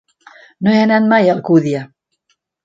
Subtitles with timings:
[0.67, 1.85] No he anat mai a Alcúdia.